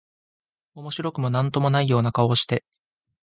[0.73, 2.65] 面白くも何とも無いような顔をして、